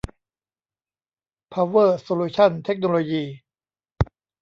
[1.49, 3.23] เพาเวอร์ โซลูชั่น เทคโนโลยี